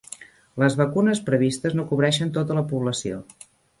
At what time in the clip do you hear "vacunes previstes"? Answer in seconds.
0.79-1.75